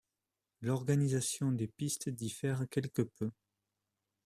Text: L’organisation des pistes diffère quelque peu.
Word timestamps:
L’organisation 0.61 1.51
des 1.51 1.67
pistes 1.67 2.09
diffère 2.09 2.65
quelque 2.71 3.03
peu. 3.03 3.29